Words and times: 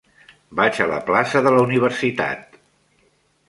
Vaig 0.59 0.79
a 0.85 0.87
la 0.93 0.97
plaça 1.11 1.43
de 1.49 1.53
la 1.57 1.61
Universitat. 1.67 2.61